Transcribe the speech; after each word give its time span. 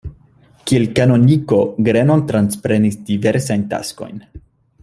Kiel 0.69 0.85
kanoniko 0.99 1.59
Grenon 1.89 2.25
transprenis 2.33 3.01
diversajn 3.11 3.69
taskojn. 3.75 4.29